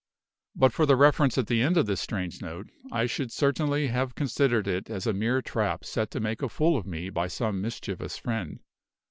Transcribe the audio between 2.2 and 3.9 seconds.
note, I should certainly